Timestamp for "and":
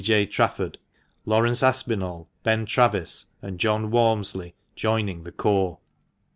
3.39-3.59